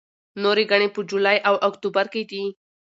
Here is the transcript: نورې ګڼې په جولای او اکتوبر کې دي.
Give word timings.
نورې 0.43 0.63
ګڼې 0.71 0.87
په 0.95 0.99
جولای 1.09 1.37
او 1.49 1.55
اکتوبر 1.67 2.05
کې 2.13 2.21
دي. 2.29 2.43